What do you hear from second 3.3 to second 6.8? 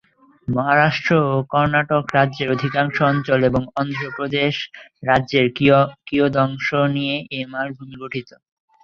এবং অন্ধ্রপ্রদেশ রাজ্যের কিয়দংশ